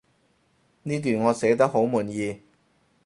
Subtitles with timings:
[0.81, 2.41] 呢段我寫得好滿意